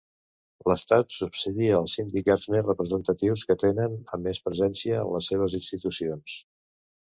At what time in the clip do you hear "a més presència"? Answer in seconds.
4.17-5.05